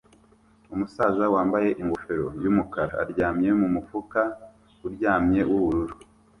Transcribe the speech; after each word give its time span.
Umusaza 0.73 1.23
wambaye 1.33 1.69
ingofero 1.81 2.27
yumukara 2.43 2.93
aryamye 3.03 3.49
mumufuka 3.59 4.21
uryamye 4.87 5.41
wubururu 5.49 5.95